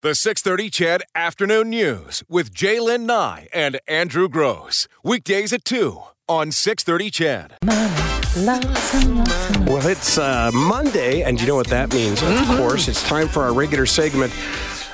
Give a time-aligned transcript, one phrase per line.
[0.00, 4.86] The 630 CHED Afternoon News with Jaylynn Nye and Andrew Grose.
[5.02, 7.54] Weekdays at 2 on 630 CHED.
[9.66, 12.22] Well, it's uh, Monday, and you know what that means.
[12.22, 14.32] Of course, it's time for our regular segment,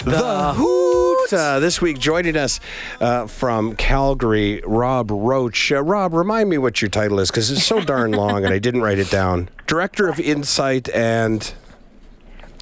[0.07, 1.33] The, Hoot.
[1.35, 2.59] Uh, this week, joining us
[3.03, 5.71] uh, from Calgary, Rob Roach.
[5.71, 8.59] Uh, Rob, remind me what your title is because it's so darn long and I
[8.59, 9.51] didn't write it down.
[9.67, 11.53] Director of Insight and.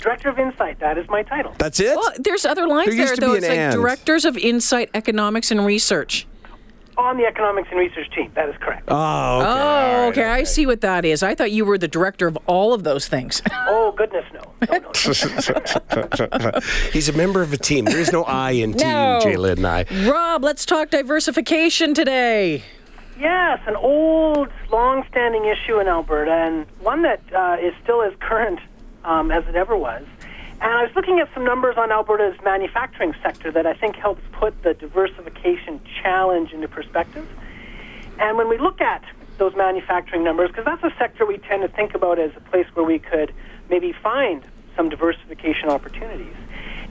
[0.02, 1.54] Director of Insight, that is my title.
[1.58, 1.96] That's it?
[1.96, 3.32] Well, there's other lines There there, though.
[3.34, 3.72] It's an like and.
[3.74, 6.26] Directors of Insight, Economics, and Research.
[6.98, 8.84] On the Economics and Research team, that is correct.
[8.88, 9.48] Oh, okay.
[9.50, 10.24] Oh, okay.
[10.24, 11.22] I see what that is.
[11.22, 13.40] I thought you were the director of all of those things.
[13.74, 14.40] Oh, goodness, no.
[14.70, 16.60] no, no, no.
[16.92, 17.84] He's a member of a team.
[17.84, 19.20] There is no I in team, No.
[19.22, 19.84] Jaylynn and I.
[20.08, 22.62] Rob, let's talk diversification today.
[23.18, 28.60] yes, an old, long-standing issue in Alberta, and one that uh, is still as current
[29.04, 30.04] um, as it ever was.
[30.60, 34.22] And I was looking at some numbers on Alberta's manufacturing sector that I think helps
[34.32, 37.28] put the diversification challenge into perspective.
[38.20, 39.02] And when we look at
[39.38, 42.66] those manufacturing numbers, because that's a sector we tend to think about as a place
[42.74, 43.34] where we could
[43.70, 44.44] maybe find
[44.76, 46.36] some diversification opportunities,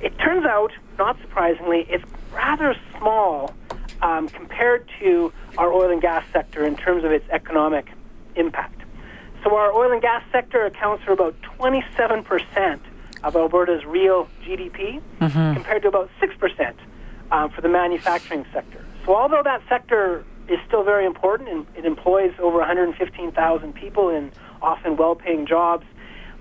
[0.01, 3.53] it turns out, not surprisingly, it's rather small
[4.01, 7.89] um, compared to our oil and gas sector in terms of its economic
[8.35, 8.80] impact.
[9.43, 12.81] So our oil and gas sector accounts for about 27 percent
[13.23, 15.01] of Alberta's real GDP,
[15.53, 16.73] compared to about 6%
[17.31, 18.83] um, for the manufacturing sector.
[19.05, 24.31] So, although that sector is still very important and it employs over 115,000 people in
[24.61, 25.85] often well paying jobs,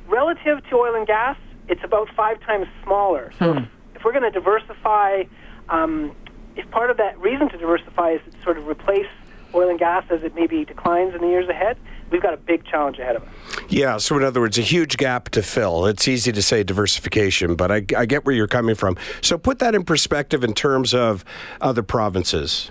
[0.09, 1.37] relative to oil and gas,
[1.69, 3.31] it's about five times smaller.
[3.39, 3.65] So, if,
[3.97, 5.25] if we're going to diversify,
[5.69, 6.15] um,
[6.57, 9.07] if part of that reason to diversify is to sort of replace
[9.55, 11.77] oil and gas as it maybe declines in the years ahead,
[12.11, 13.29] we've got a big challenge ahead of us.
[13.69, 15.87] Yeah, so in other words, a huge gap to fill.
[15.87, 18.97] It's easy to say diversification, but I, I get where you're coming from.
[19.21, 21.25] So put that in perspective in terms of
[21.61, 22.71] other provinces.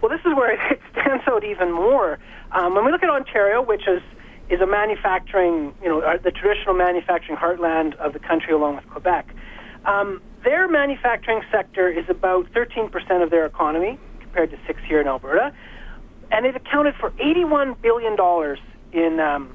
[0.00, 2.18] Well, this is where it stands out even more.
[2.52, 4.02] Um, when we look at Ontario, which is
[4.50, 8.86] is a manufacturing, you know, uh, the traditional manufacturing heartland of the country, along with
[8.90, 9.34] Quebec,
[9.86, 15.06] um, their manufacturing sector is about 13% of their economy, compared to six here in
[15.06, 15.54] Alberta,
[16.32, 18.58] and it accounted for 81 billion dollars
[18.92, 19.54] in um,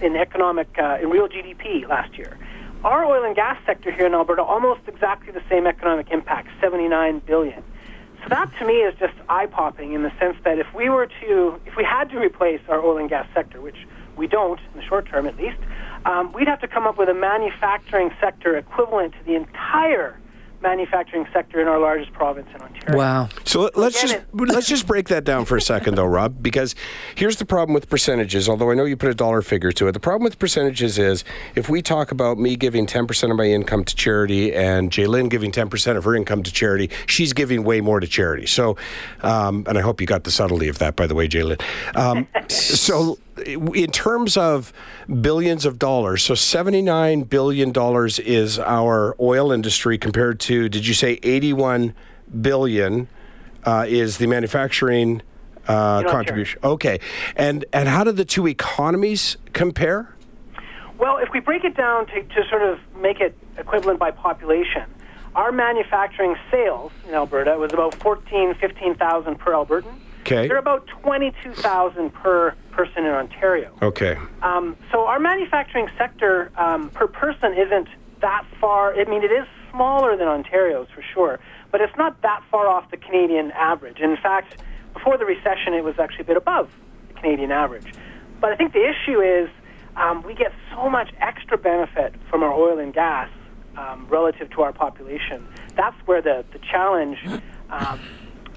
[0.00, 2.38] in economic uh, in real GDP last year.
[2.84, 7.20] Our oil and gas sector here in Alberta almost exactly the same economic impact, 79
[7.20, 7.62] billion.
[8.22, 11.06] So that to me is just eye popping in the sense that if we were
[11.06, 14.80] to, if we had to replace our oil and gas sector, which we don't in
[14.80, 15.58] the short term at least,
[16.04, 20.18] um, we'd have to come up with a manufacturing sector equivalent to the entire
[20.62, 22.96] manufacturing sector in our largest province in Ontario.
[22.96, 23.28] Wow.
[23.44, 26.42] So let- let's just again, let's just break that down for a second, though, Rob,
[26.42, 26.74] because
[27.14, 28.48] here's the problem with percentages.
[28.48, 31.24] Although I know you put a dollar figure to it, the problem with percentages is
[31.54, 35.50] if we talk about me giving 10% of my income to charity and Jaylynn giving
[35.52, 38.46] 10% of her income to charity, she's giving way more to charity.
[38.46, 38.76] So,
[39.22, 41.60] um, and I hope you got the subtlety of that, by the way, Jaylynn.
[41.96, 43.18] Um, so.
[43.46, 44.72] In terms of
[45.20, 47.72] billions of dollars, so $79 billion
[48.26, 51.94] is our oil industry compared to, did you say 81
[52.40, 53.08] billion
[53.64, 55.22] uh, is the manufacturing
[55.68, 56.60] uh, contribution.
[56.64, 57.00] Okay,
[57.36, 60.14] and and how do the two economies compare?
[60.98, 64.84] Well, if we break it down to, to sort of make it equivalent by population,
[65.34, 69.94] our manufacturing sales in Alberta was about 14, 15,000 per Albertan.
[70.32, 70.48] Okay.
[70.48, 73.70] They're about 22,000 per person in Ontario.
[73.82, 77.88] Okay, Um, so our manufacturing sector um, per person isn't
[78.20, 78.94] that far.
[78.94, 81.38] I mean, it is smaller than Ontario's for sure,
[81.70, 84.00] but it's not that far off the Canadian average.
[84.00, 84.62] In fact,
[84.94, 86.70] before the recession, it was actually a bit above
[87.08, 87.92] the Canadian average.
[88.40, 89.50] But I think the issue is
[89.96, 93.28] um, we get so much extra benefit from our oil and gas
[93.76, 95.46] um, relative to our population.
[95.74, 97.18] That's where the, the challenge
[97.70, 98.00] um,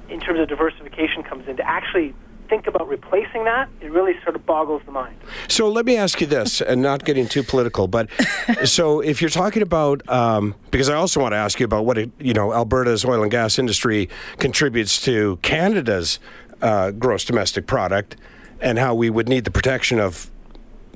[0.10, 1.58] in terms of diversification comes in.
[1.58, 2.14] To actually
[2.50, 5.18] think about replacing that, it really sort of boggles the mind.
[5.48, 8.10] so let me ask you this, and not getting too political, but
[8.66, 11.98] so if you're talking about, um, because I also want to ask you about what
[11.98, 16.20] it, you know Alberta's oil and gas industry contributes to Canada's
[16.62, 18.16] uh, gross domestic product,
[18.62, 20.30] and how we would need the protection of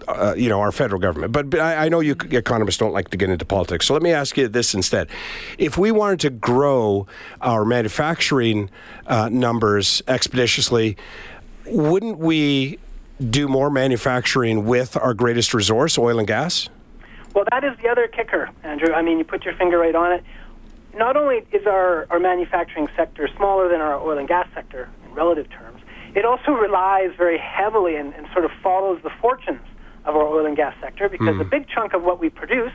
[0.07, 1.31] uh, you know, our federal government.
[1.31, 3.86] But, but I, I know you economists don't like to get into politics.
[3.86, 5.10] So let me ask you this instead:
[5.57, 7.07] If we wanted to grow
[7.42, 8.69] our manufacturing
[9.07, 10.98] uh, numbers expeditiously,
[11.66, 12.80] wouldn't we
[13.30, 16.69] do more manufacturing with our greatest resource, oil and gas?
[17.36, 18.94] Well, that is the other kicker, Andrew.
[18.94, 20.24] I mean, you put your finger right on it.
[20.95, 25.13] Not only is our, our manufacturing sector smaller than our oil and gas sector in
[25.13, 25.81] relative terms,
[26.16, 29.62] it also relies very heavily and, and sort of follows the fortunes
[30.09, 32.73] of our oil and gas sector because a big chunk of what we produce,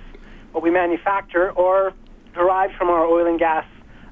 [0.53, 1.93] what we manufacture, or
[2.33, 3.67] derived from our oil and gas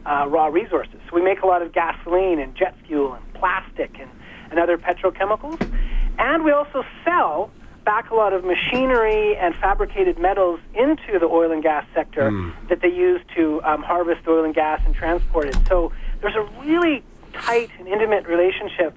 [0.04, 0.96] uh, raw resources.
[1.08, 4.10] So we make a lot of gasoline and jet fuel and plastic and,
[4.50, 5.60] and other petrochemicals.
[6.18, 7.50] And we also sell
[7.84, 12.30] back a lot of machinery and fabricated metals into the oil and gas sector
[12.68, 15.56] that they use to um, harvest oil and gas and transport it.
[15.68, 17.02] So there's a really
[17.32, 18.96] tight and intimate relationship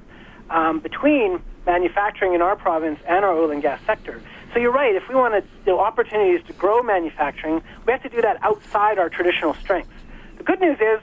[0.50, 4.22] um, between manufacturing in our province and our oil and gas sector.
[4.54, 4.96] So you're right.
[4.96, 5.34] If we want
[5.66, 9.92] you know, opportunities to grow manufacturing, we have to do that outside our traditional strengths.
[10.38, 11.02] The good news is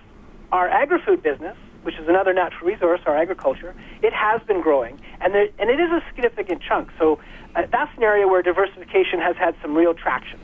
[0.53, 5.35] our agri-food business, which is another natural resource, our agriculture, it has been growing, and
[5.35, 6.91] there, and it is a significant chunk.
[6.99, 7.19] So
[7.55, 10.39] uh, that's an area where diversification has had some real traction.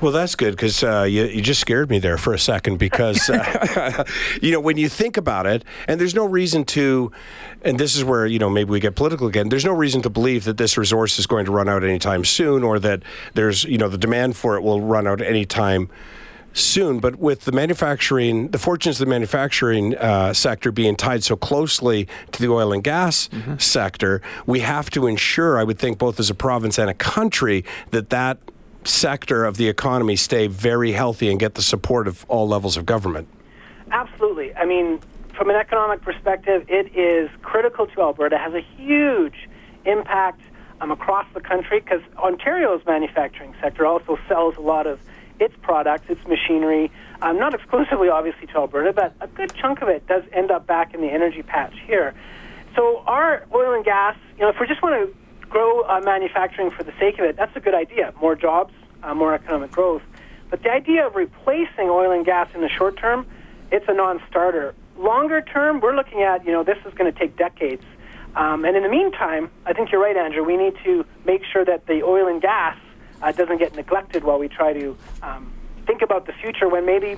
[0.00, 3.30] Well, that's good because uh, you, you just scared me there for a second because,
[3.30, 4.04] uh,
[4.42, 7.12] you know, when you think about it, and there's no reason to,
[7.62, 10.10] and this is where, you know, maybe we get political again, there's no reason to
[10.10, 13.02] believe that this resource is going to run out anytime soon or that
[13.34, 15.88] there's, you know, the demand for it will run out anytime
[16.54, 17.00] soon.
[17.00, 22.08] But with the manufacturing, the fortunes of the manufacturing uh, sector being tied so closely
[22.32, 23.28] to the oil and gas
[23.58, 27.64] sector, we have to ensure, I would think, both as a province and a country,
[27.90, 28.38] that that
[28.86, 32.86] sector of the economy stay very healthy and get the support of all levels of
[32.86, 33.28] government.
[33.90, 34.54] Absolutely.
[34.54, 35.00] I mean,
[35.34, 38.38] from an economic perspective, it is critical to Alberta.
[38.38, 39.48] Has a huge
[39.84, 40.40] impact
[40.80, 45.00] um, across the country because Ontario's manufacturing sector also sells a lot of
[45.40, 46.90] its products, its machinery,
[47.22, 50.66] um, not exclusively, obviously, to Alberta, but a good chunk of it does end up
[50.66, 52.14] back in the energy patch here.
[52.76, 55.16] So our oil and gas, you know, if we just want to
[55.54, 58.12] grow uh, manufacturing for the sake of it, that's a good idea.
[58.20, 58.74] More jobs,
[59.04, 60.02] uh, more economic growth.
[60.50, 63.24] But the idea of replacing oil and gas in the short term,
[63.70, 64.74] it's a non-starter.
[64.98, 67.84] Longer term, we're looking at, you know, this is going to take decades.
[68.34, 70.42] Um, and in the meantime, I think you're right, Andrew.
[70.42, 72.76] We need to make sure that the oil and gas
[73.22, 75.52] uh, doesn't get neglected while we try to um,
[75.86, 77.16] think about the future when maybe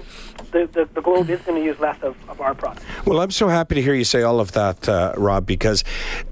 [0.52, 2.84] the, the, the globe is going to use less of, of our products.
[3.06, 5.84] Well, I'm so happy to hear you say all of that, uh, Rob, because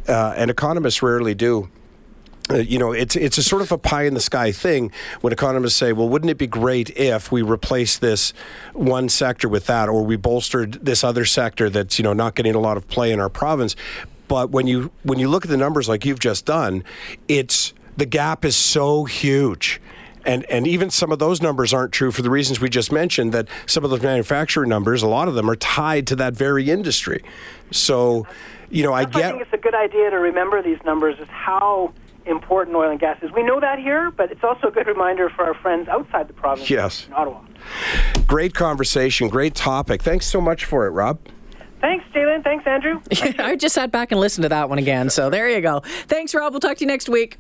[0.07, 1.71] uh, and economists rarely do.
[2.51, 4.93] Uh, you know, it's it's a sort of a pie in the sky thing
[5.23, 8.35] when economists say, "Well, wouldn't it be great if we replaced this
[8.75, 12.55] one sector with that, or we bolstered this other sector that's you know not getting
[12.55, 13.77] a lot of play in our province?"
[14.29, 16.85] But when you when you look at the numbers like you've just done,
[17.29, 19.81] it's the gap is so huge.
[20.27, 23.33] And, and even some of those numbers aren't true for the reasons we just mentioned
[23.33, 26.71] that some of those manufacturing numbers, a lot of them are tied to that very
[26.71, 27.23] industry.
[27.71, 28.27] So,
[28.71, 29.29] you know, I That's why get.
[29.29, 31.93] I think it's a good idea to remember these numbers is how
[32.27, 33.31] important oil and gas is.
[33.33, 36.33] We know that here, but it's also a good reminder for our friends outside the
[36.33, 37.07] province Yes.
[37.07, 37.41] in Ottawa.
[38.27, 40.03] Great conversation, great topic.
[40.03, 41.19] Thanks so much for it, Rob.
[41.81, 42.43] Thanks, Jaylynn.
[42.43, 43.01] Thanks, Andrew.
[43.39, 45.11] I just sat back and listened to that one again.
[45.11, 45.81] So there you go.
[46.07, 46.53] Thanks, Rob.
[46.53, 47.39] We'll talk to you next week.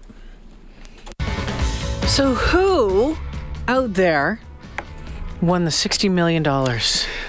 [2.06, 3.16] So, who
[3.66, 4.38] out there
[5.40, 6.44] won the $60 million?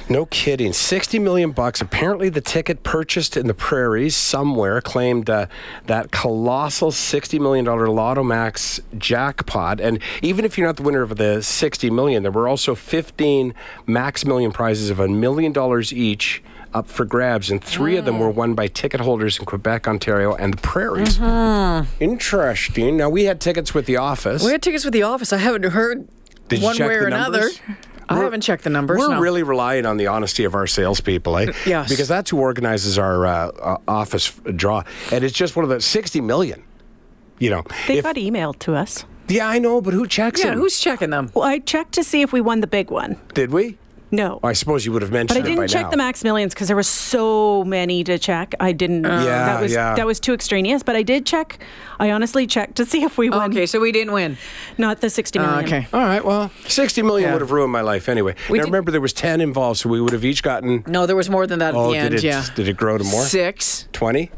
[0.07, 0.71] No kidding.
[0.71, 1.81] 60 million bucks.
[1.81, 5.47] Apparently, the ticket purchased in the prairies somewhere claimed uh,
[5.87, 9.79] that colossal $60 million Lotto Max jackpot.
[9.79, 13.53] And even if you're not the winner of the 60 million, there were also 15
[13.87, 16.43] Max Million prizes of a million dollars each
[16.73, 20.35] up for grabs, and three of them were won by ticket holders in Quebec, Ontario,
[20.35, 21.17] and the prairies.
[22.01, 22.97] Interesting.
[22.97, 24.43] Now, we had tickets with the office.
[24.43, 25.31] We had tickets with the office.
[25.31, 26.05] I haven't heard
[26.49, 27.49] Did you one check way or the another.
[28.09, 28.21] Numbers?
[28.21, 28.99] I haven't checked the numbers.
[28.99, 29.19] We're no.
[29.19, 31.51] really relying on the honesty of our salespeople, eh?
[31.65, 31.89] Yes.
[31.89, 35.81] Because that's who organizes our uh, uh, office draw, and it's just one of the
[35.81, 36.63] sixty million.
[37.39, 39.03] You know, They if- got emailed to us.
[39.27, 40.59] yeah, I know, but who checks Yeah, them?
[40.59, 41.31] who's checking them?
[41.33, 43.17] Well, I checked to see if we won the big one.
[43.33, 43.77] Did we?
[44.15, 44.39] No.
[44.43, 45.89] I suppose you would have mentioned But I it by didn't check now.
[45.91, 48.55] the max millions because there were so many to check.
[48.60, 49.03] I didn't.
[49.03, 49.95] Yeah, that was yeah.
[49.95, 50.84] that was too extraneous.
[50.84, 51.60] But I did check.
[52.00, 53.51] I honestly checked to see if we won.
[53.51, 54.38] Okay, so we didn't win.
[54.77, 55.60] Not the sixty million.
[55.60, 55.88] Uh, okay.
[55.93, 57.34] All right, well, sixty million Yeah.
[57.34, 58.36] would have ruined my life anyway.
[58.50, 60.84] We now did- remember, there was ten involved, so we would have each gotten.
[60.88, 62.12] No, there was more than that at Oh, the end.
[62.12, 62.27] did it?
[62.27, 62.45] yeah.
[62.55, 63.24] Did it grow to more?
[63.24, 63.88] Six.
[63.91, 64.31] Twenty?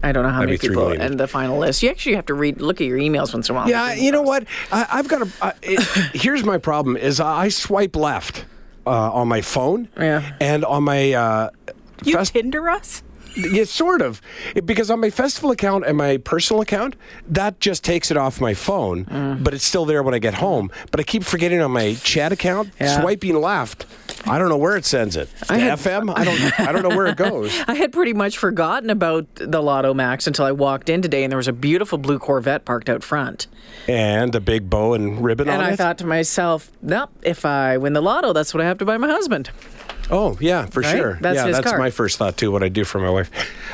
[0.00, 1.00] I don't know how That'd many people million.
[1.00, 1.82] and the final list.
[1.82, 3.68] You actually have to read, look at your emails once in a while.
[3.68, 4.44] Yeah, you know what?
[4.70, 5.28] I, I've got a.
[5.42, 5.82] Uh, it,
[6.14, 8.44] here's my problem: is I swipe left
[8.88, 10.22] uh, on my phone, Yeah.
[10.40, 11.12] and on my.
[11.12, 11.50] Uh,
[12.04, 13.02] You fest- Tinder us?
[13.36, 14.20] Yeah, sort of.
[14.56, 16.96] It- because on my festival account and my personal account,
[17.28, 19.44] that just takes it off my phone, Mm.
[19.44, 20.70] but it's still there when I get home.
[20.90, 23.00] But I keep forgetting on my chat account, Yeah.
[23.00, 23.86] swiping left.
[24.26, 25.28] I don't know where it sends it.
[25.48, 26.12] I had- FM?
[26.14, 26.60] I don't.
[26.60, 27.56] I don't know where it goes.
[27.68, 31.30] I had pretty much forgotten about the Lotto Max until I walked in today and
[31.30, 33.46] there was a beautiful blue Corvette parked out front.
[33.86, 35.58] And a big bow and ribbon on it.
[35.58, 35.76] And I it.
[35.76, 38.96] thought to myself, no, if I win the Lotto, that's what I have to buy
[38.98, 39.50] my husband.
[40.10, 40.96] oh yeah, for Right?
[40.96, 41.18] sure.
[41.20, 41.78] That's yeah, that's car.
[41.78, 42.50] my first thought too.
[42.50, 43.30] What I do for my wife.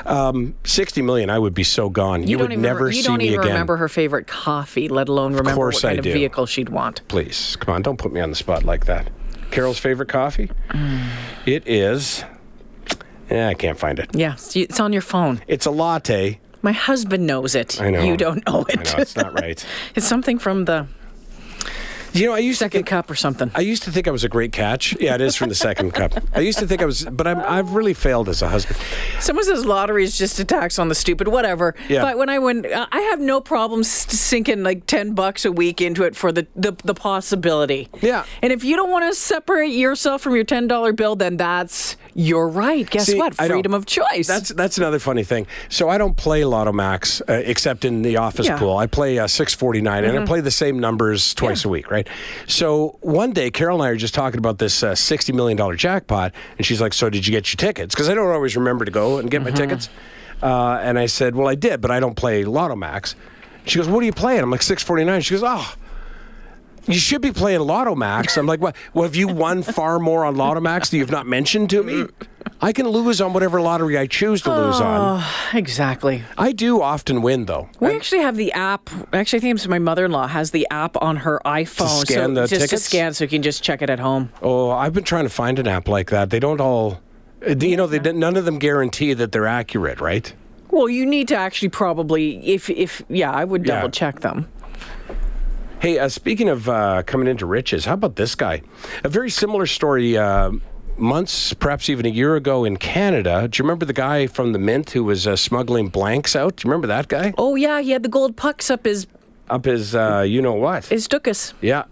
[0.06, 2.22] Um, Sixty million, I would be so gone.
[2.26, 3.52] You, don't would even never you see don't me even again.
[3.52, 6.12] remember her favorite coffee, let alone remember what kind I of do.
[6.12, 7.06] vehicle she'd want.
[7.08, 9.08] Please, come on, don't put me on the spot like that.
[9.54, 10.50] Carol's favorite coffee?
[11.46, 12.25] It is.
[13.30, 14.11] Yeah, I can't find it.
[14.12, 15.40] Yeah, it's it's on your phone.
[15.46, 16.40] It's a latte.
[16.62, 17.80] My husband knows it.
[17.80, 18.02] I know.
[18.02, 18.80] You don't know it.
[18.80, 19.64] I know it's not right.
[19.94, 20.88] it's something from the
[22.14, 23.50] You know, I used to second think, cup or something.
[23.54, 24.97] I used to think I was a great catch.
[25.00, 26.12] Yeah, it is from the second cup.
[26.33, 28.78] I used to think I was, but I'm, I've really failed as a husband.
[29.21, 31.75] Someone says lottery is just a tax on the stupid, whatever.
[31.88, 32.02] Yeah.
[32.02, 36.04] But when I went, I have no problem sinking like ten bucks a week into
[36.04, 37.88] it for the the, the possibility.
[38.00, 38.25] Yeah.
[38.42, 41.97] And if you don't want to separate yourself from your ten dollar bill, then that's
[42.14, 42.88] your right.
[42.88, 43.35] Guess See, what?
[43.35, 44.28] Freedom of choice.
[44.28, 45.49] That's that's another funny thing.
[45.68, 48.56] So I don't play Lotto Max uh, except in the office Yeah.
[48.59, 48.76] pool.
[48.76, 51.68] I play uh, 649 and I play the same numbers twice Yeah.
[51.68, 52.03] a week, right?
[52.46, 55.76] So one day Carol and I are just talking about this uh, 60 million dollar
[55.76, 58.84] jackpot and she's like, "So did you get your tickets?" Because I don't always remember
[58.84, 59.88] to go and get my tickets.
[60.42, 63.14] Uh, and I said, "Well, I did, but I don't play Lotto Max."
[63.66, 65.75] She goes, "What are you playing?" I'm like, "649." She goes, "Oh."
[66.86, 68.36] You should be playing Lotto Max.
[68.36, 68.76] I'm like, what?
[68.92, 72.06] Well, have you won far more on Lotto Max that you've not mentioned to me?
[72.60, 75.22] I can lose on whatever lottery I choose to lose on.
[75.54, 76.22] exactly.
[76.36, 77.68] I do often win, though.
[77.80, 78.90] We actually have the app.
[79.14, 82.46] Actually, I think it's my mother-in-law has the app on her iPhone, scan so the
[82.46, 82.82] just to tickets?
[82.84, 84.30] scan, so you can just check it at home.
[84.42, 86.30] Oh, I've been trying to find an app like that.
[86.30, 87.00] They don't all,
[87.46, 90.32] uh, you know, they none of them guarantee that they're accurate, right?
[90.70, 93.76] Well, you need to actually probably, if if yeah, I would Yeah.
[93.76, 94.48] double check them.
[95.84, 98.62] Hey, uh, speaking of uh, coming into riches, how about this guy?
[99.04, 100.16] A very similar story.
[100.16, 100.52] Uh,
[100.96, 103.46] months, perhaps even a year ago in Canada.
[103.46, 106.56] Do you remember the guy from the Mint who was uh, smuggling blanks out?
[106.56, 107.34] Do you remember that guy?
[107.36, 109.06] Oh yeah, he had the gold pucks up his
[109.50, 110.86] Up his, uh, you know what?
[110.86, 111.52] his dookus.
[111.60, 111.84] Yeah.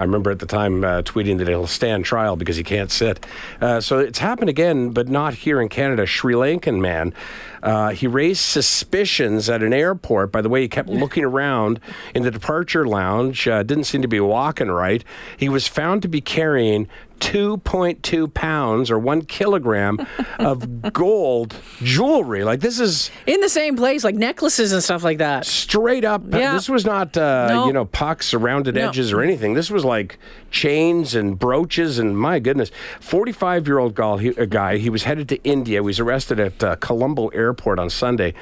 [0.00, 3.26] I remember at the time uh, tweeting that he'll stand trial because he can't sit.
[3.60, 6.06] Uh, so it's happened again, but not here in Canada.
[6.06, 7.12] Sri Lankan man.
[7.62, 11.80] Uh, he raised suspicions at an airport by the way he kept looking around
[12.14, 13.46] in the departure lounge.
[13.46, 15.04] Uh, didn't seem to be walking right.
[15.36, 16.88] He was found to be carrying
[17.20, 19.98] 2.2 pounds or one kilogram
[20.38, 22.44] of gold jewelry.
[22.44, 25.46] Like this is In the same place, like necklaces and stuff like that.
[25.46, 26.22] straight up.
[26.28, 26.54] Yeah.
[26.54, 27.66] This was not, uh, No.
[27.66, 28.88] you know, pucks, or rounded No.
[28.88, 29.54] edges, or anything.
[29.54, 30.18] This was like
[30.50, 34.18] chains and brooches, and my goodness, forty-five-year-old guy.
[34.18, 34.76] He, guy.
[34.78, 35.76] He was headed to India.
[35.76, 38.34] He was arrested at uh, Colombo Airport on Sunday.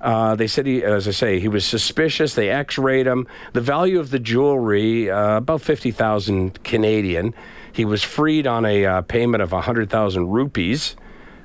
[0.00, 2.34] Uh, they said he, as I say, he was suspicious.
[2.34, 3.26] They X-rayed him.
[3.52, 7.34] The value of the jewelry, uh, about fifty thousand Canadian.
[7.78, 10.96] He was freed on a uh, payment of hundred thousand rupees.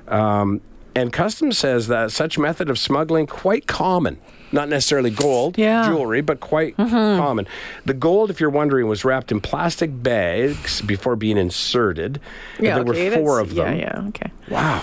[0.08, 0.60] Um,
[0.96, 4.18] and customs says that such method of smuggling quite common.
[4.50, 5.82] Not necessarily gold Yeah.
[5.84, 5.92] Mm-hmm.
[5.92, 7.46] jewelry, but quite common.
[7.84, 12.20] The gold, if you're wondering, was wrapped in plastic bags before being inserted.
[12.58, 13.76] And Yeah, there okay, were four of them.
[13.78, 14.30] Yeah, yeah, okay.
[14.50, 14.82] Wow.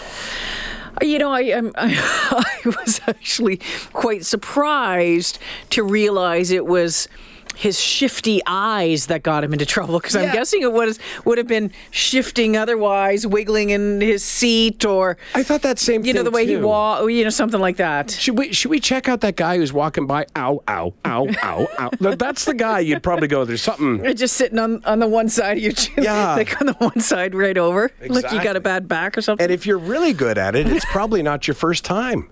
[1.02, 3.60] You know, I, I'm- I I was actually
[3.92, 5.38] quite surprised
[5.72, 7.08] to realize it was
[7.56, 11.48] his shifty eyes that got him into trouble because I'm guessing it was would have
[11.48, 16.08] been shifting otherwise, wiggling in his seat, or I thought that same thing.
[16.08, 18.12] you know the way he walked, you know something like that.
[18.12, 20.26] Should we should we check out that guy who's walking by?
[20.36, 21.90] Ow, ow, ow, ow, ow.
[22.16, 23.46] That's the guy you'd probably go.
[23.46, 24.06] There's something.
[24.06, 26.36] Or Just sitting on, on the one side of your chin, Yeah.
[26.36, 29.44] like on the one side right over, like you got a bad back or something.
[29.44, 32.30] And if you're really good at it, it's probably not your first time.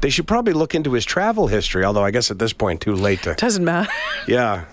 [0.00, 1.84] They should probably look into his travel history.
[1.84, 3.34] Although I guess at this point, too late to.
[3.34, 3.90] Doesn't matter.
[4.26, 4.64] Yeah.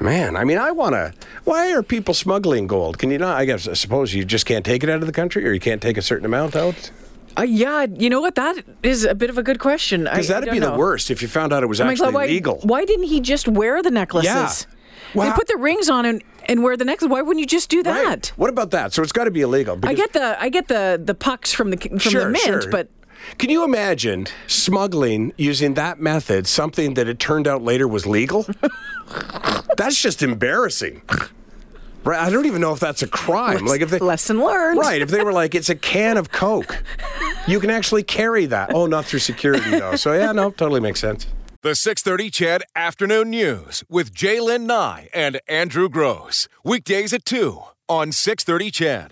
[0.00, 1.12] Man, I mean, I want to.
[1.44, 2.98] Why are people smuggling gold?
[2.98, 3.36] Can you not?
[3.38, 5.60] I guess I suppose you just can't take it out of the country, or you
[5.60, 6.90] can't take a certain amount out.
[7.38, 8.34] Uh, yeah, you know what?
[8.34, 10.04] That is a bit of a good question.
[10.04, 12.58] Because that'd be the worst if you found out it was actually God, why, legal.
[12.62, 14.66] Why didn't he just wear the necklaces?
[15.14, 15.24] Yeah.
[15.24, 17.08] They put the rings on and, and wear the necklace.
[17.10, 18.04] Why wouldn't you just do that?
[18.04, 18.26] Right.
[18.36, 18.92] What about that?
[18.92, 19.78] So it's got to be illegal.
[19.84, 22.70] I get the I get the the pucks from the from Sure, the mint, sure.
[22.70, 22.88] but
[23.38, 28.46] Can you imagine smuggling using that method something that it turned out later was legal?
[29.76, 31.02] that's just embarrassing.
[32.04, 32.20] Right?
[32.20, 33.66] I don't even know if that's a crime.
[33.66, 34.78] like if they lesson learned.
[34.78, 36.82] Right, if they were like it's a can of Coke.
[37.46, 38.74] You can actually carry that.
[38.74, 39.96] Oh, not through security though.
[39.96, 41.26] So yeah, no, totally makes sense.
[41.62, 46.48] The 630 CHED Afternoon News with Jaylynn Nye and Andrew Grose.
[46.64, 49.06] Weekdays at 2 on 630 CHED.